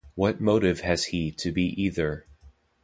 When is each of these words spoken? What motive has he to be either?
What 0.15 0.41
motive 0.41 0.79
has 0.79 1.05
he 1.05 1.29
to 1.33 1.51
be 1.51 1.79
either? 1.79 2.25